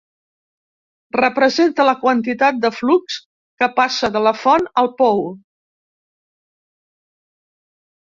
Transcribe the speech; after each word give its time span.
Representa 1.17 1.85
la 1.89 1.93
quantitat 2.05 2.57
de 2.65 2.73
flux 2.79 3.19
que 3.63 3.69
passa 3.77 4.11
de 4.19 4.25
la 4.31 4.35
font 4.41 4.69
al 4.87 4.93
pou. 5.05 5.25